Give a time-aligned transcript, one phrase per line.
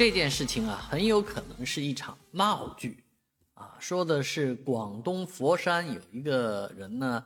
[0.00, 3.04] 这件事情啊，很有可能是一场闹剧，
[3.52, 7.22] 啊，说的是广东佛山有一个人呢，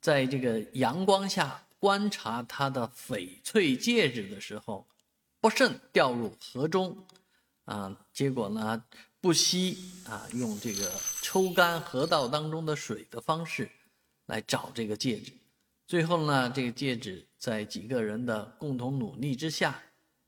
[0.00, 4.86] 在这个阳光下观察他的翡翠戒指的时候，
[5.40, 6.96] 不慎掉入河中，
[7.64, 8.84] 啊，结果呢，
[9.20, 9.76] 不惜
[10.08, 13.68] 啊用这个抽干河道当中的水的方式，
[14.26, 15.32] 来找这个戒指，
[15.84, 19.82] 最后呢，这个戒指在几个人的共同努力之下，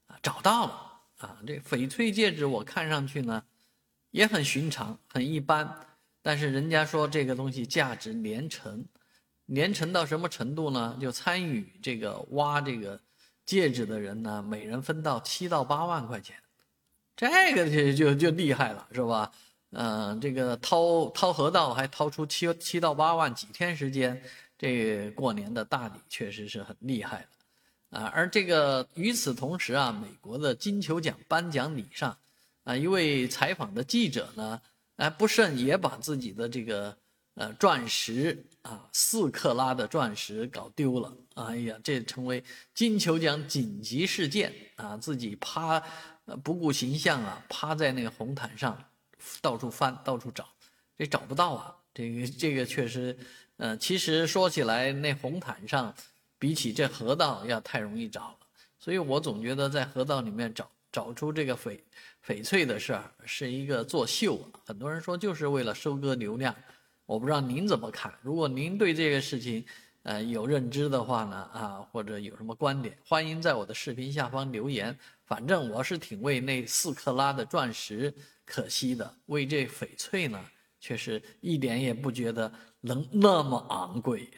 [0.08, 0.85] 啊，找到了。
[1.18, 3.42] 啊，这翡翠戒指我看上去呢，
[4.10, 5.86] 也很寻常，很一般。
[6.22, 8.84] 但是人家说这个东西价值连城，
[9.46, 10.98] 连城到什么程度呢？
[11.00, 13.00] 就参与这个挖这个
[13.44, 16.36] 戒指的人呢，每人分到七到八万块钱，
[17.16, 19.30] 这个就就就厉害了，是吧？
[19.70, 24.20] 嗯，这个掏掏河道还掏出七七到八万，几天时间，
[24.58, 27.28] 这过年的大礼确实是很厉害的。
[27.90, 32.18] 啊，而这个与此同时啊，美国的金球奖颁奖礼上，
[32.64, 34.60] 啊，一位采访的记者呢，
[34.96, 36.96] 哎，不慎也把自己的这个
[37.34, 41.16] 呃钻石啊，四克拉的钻石搞丢了。
[41.34, 42.42] 哎呀，这成为
[42.74, 44.96] 金球奖紧急事件啊！
[44.96, 45.80] 自己趴，
[46.42, 48.82] 不顾形象啊，趴在那个红毯上，
[49.40, 50.48] 到处翻，到处找，
[50.98, 51.76] 这找不到啊。
[51.94, 53.16] 这个这个确实，
[53.58, 55.94] 呃，其实说起来，那红毯上。
[56.38, 58.38] 比起这河道要太容易找了，
[58.78, 61.78] 所以我总觉得在河道里面找找出这个翡
[62.26, 64.38] 翡翠的事儿是一个作秀。
[64.64, 66.54] 很多人说就是为了收割流量，
[67.06, 68.12] 我不知道您怎么看。
[68.22, 69.64] 如果您对这个事情，
[70.02, 74.96] 呃有认知的话呢，啊或者有什么观点，欢迎在我的视频下方留言。
[75.24, 78.14] 反正我是挺为那四克拉的钻石
[78.44, 80.40] 可惜的，为这翡翠呢，
[80.78, 84.30] 却是一点也不觉得能那么昂贵。